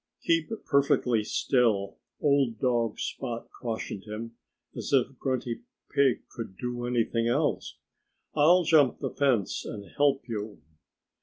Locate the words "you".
10.27-10.59